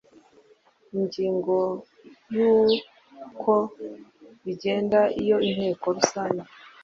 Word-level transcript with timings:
Ingingo 0.97 1.55
ya 2.35 2.49
Uko 3.27 3.53
bigenda 4.43 4.99
iyo 5.21 5.37
Inteko 5.49 5.85
Rusange 5.97 6.45